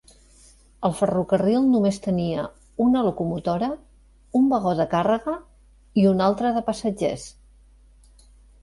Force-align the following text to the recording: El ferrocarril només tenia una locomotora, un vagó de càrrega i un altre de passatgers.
El 0.87 0.93
ferrocarril 1.01 1.67
només 1.73 1.99
tenia 2.05 2.45
una 2.87 3.03
locomotora, 3.09 3.69
un 4.41 4.49
vagó 4.55 4.75
de 4.81 4.89
càrrega 4.97 5.37
i 6.05 6.09
un 6.15 6.29
altre 6.31 6.57
de 6.59 6.67
passatgers. 6.73 7.29